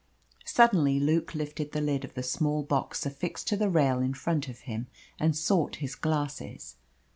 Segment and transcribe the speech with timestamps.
[0.47, 4.47] Suddenly Luke lifted the lid of the small box affixed to the rail in front
[4.49, 4.87] of him
[5.19, 6.77] and sought his glasses.